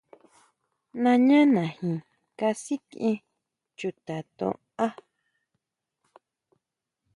[1.03, 1.91] Nañánaji
[2.39, 3.17] kasikʼien
[3.77, 4.87] chuta ton á.